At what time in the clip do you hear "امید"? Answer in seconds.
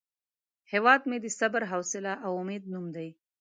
2.41-2.63